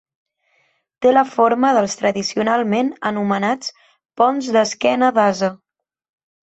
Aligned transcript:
Té 1.05 1.11
la 1.11 1.23
forma 1.33 1.73
dels 1.79 1.93
tradicionalment 2.01 2.91
anomenats 3.13 3.77
ponts 4.23 4.53
d'esquena 4.57 5.15
d'ase. 5.21 5.57